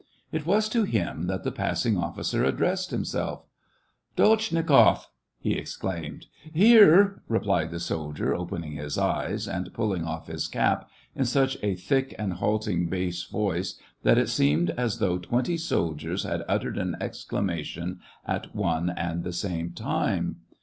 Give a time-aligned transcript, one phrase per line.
[0.31, 3.43] It was to him that the passing officer addressed himself."
[4.17, 5.05] Dolzhnikoff!"
[5.47, 6.25] he exclaimed."
[6.61, 11.75] Here," replied the soldier, opening his eyes, and pulling off his cap, in such a
[11.75, 16.79] thick and halt ing bass voice that it seemed as though twenty soldiers had uttered
[16.79, 20.37] an exclamation at one and the same time.